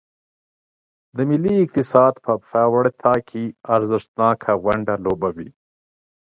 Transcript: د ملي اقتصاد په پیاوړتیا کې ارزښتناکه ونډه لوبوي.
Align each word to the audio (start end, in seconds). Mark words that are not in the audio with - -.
د 1.15 1.17
ملي 1.29 1.55
اقتصاد 1.65 2.13
په 2.25 2.31
پیاوړتیا 2.47 3.15
کې 3.29 3.43
ارزښتناکه 3.75 4.51
ونډه 4.65 4.95
لوبوي. 5.05 5.49